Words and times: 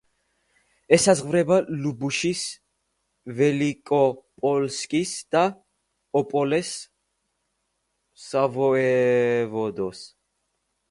ესაზღვრება 0.95 1.57
ლუბუშის, 1.81 2.39
ველიკოპოლსკის 3.41 5.13
და 5.37 5.45
ოპოლეს 6.23 6.73
სავოევოდოს. 8.29 10.03